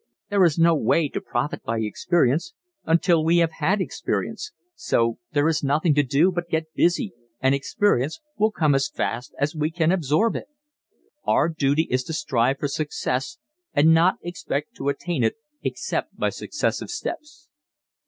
[0.29, 2.55] There is no way to profit by experience
[2.85, 7.53] until we have had experience so there is nothing to do but get busy and
[7.53, 10.47] experience will come as fast as we can absorb it.
[11.23, 13.37] Our duty is to strive for success
[13.73, 17.47] and not expect to attain it except by successive steps.